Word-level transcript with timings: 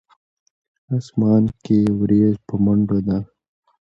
اسمان 0.97 1.43
کښې 1.63 1.79
وريځ 1.99 2.35
پۀ 2.47 2.55
منډو 2.63 2.97
ده 3.07 3.17